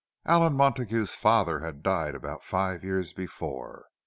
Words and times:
Allan 0.25 0.53
Montague's 0.53 1.13
father 1.13 1.59
had 1.59 1.83
died 1.83 2.15
about 2.15 2.43
five 2.43 2.83
years 2.83 3.13
before. 3.13 3.85